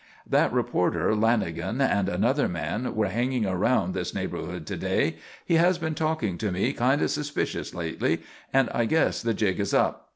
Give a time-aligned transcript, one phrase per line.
[0.31, 5.17] _"_That reporter Lanagan and another man were hanging around this neighbourhood to day.
[5.45, 9.59] He has been talking to me kind of suspicious lately and I guess the jig
[9.59, 10.09] is up.